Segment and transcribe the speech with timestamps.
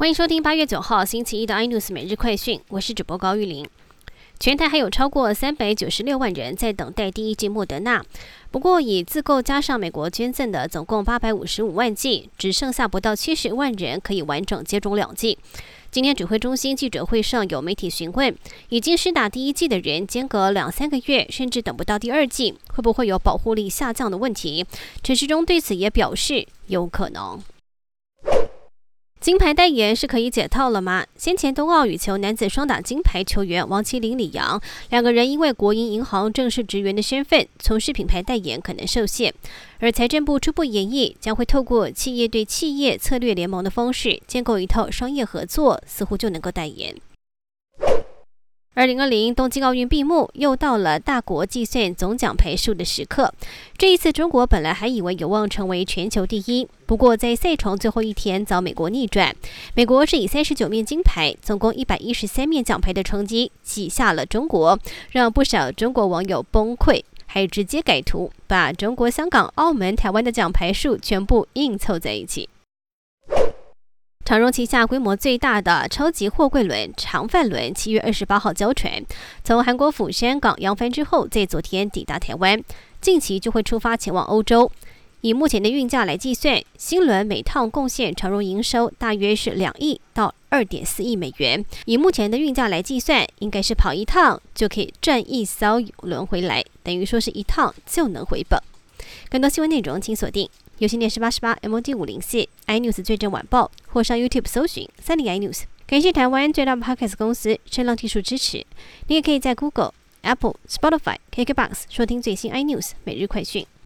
[0.00, 3.68] 欢迎收听八月九号星期一的 iNews 每日快讯，我是主播高玉玲。
[4.38, 8.02] 全台还有超过三百九十六万人在等待第一剂莫德纳，
[8.50, 15.36] 不过以自购加上美国捐赠的总共八百五十五万剂，只剩下不到七十万人可以完整接种两剂。
[15.90, 18.34] 今天指挥中心记者会上有媒体询问，
[18.70, 24.64] 已经施打第一剂的人，间隔两三个月甚至等不到第二剂，会不会有保护力下降的问题？
[25.02, 27.38] 陈时中对此也表示有可能。
[29.20, 31.04] 金牌代言是可以解套了吗？
[31.14, 39.34] 先前冬奥羽球男子双打金牌球员王麒麟、李阳两个人因为国营银行正式职员的身份，从事品牌代言可能受限。
[39.80, 46.96] 而财政部初步研议，将会透过企业对企业策略联盟的方式，建构一套商业合作，似乎就能够代言。
[48.80, 53.30] 二零二零东京奥运闭幕，又到了大国计算总奖牌数的时刻。
[53.76, 59.36] 这一次，中国本来还以为有望成为全球第一，不过在赛程最后一天遭美国逆转。
[59.74, 64.78] 美国是以三十九面金牌、总共一百一十三面奖牌的成绩挤下了中国，
[65.10, 72.48] 让不少中国网友崩溃，还直接改图，把中国、香港、澳门、台湾的奖牌数全部硬凑在一起。
[74.30, 79.04] 长荣旗下规模最大的超级货柜轮长帆轮，七月二十八号交船，
[79.42, 82.62] 从韩国釜山港扬帆之后，在昨天抵达台湾，
[83.00, 84.70] 近期就会出发前往欧洲。
[85.22, 91.64] 以目前的运价来计算，新轮每趟贡献长荣营收大约是两亿到二点四亿美元。
[91.86, 98.62] 以目前的运价来计算，应该是跑一趟就可以赚一艘轮回来，等于说是一趟就能回本。
[99.28, 100.48] 更多新闻内容，请锁定。
[100.78, 105.62] 有线电视八十八 MOD 五零四 iNews 最正晚报，或上 YouTube 搜寻三零 iNews。
[105.86, 108.64] 感谢台湾最大 Podcast 公司声浪技术支持。
[109.08, 113.66] 你也可以在 Google、Apple、Spotify、KKBox 收听最新 iNews 每日快讯。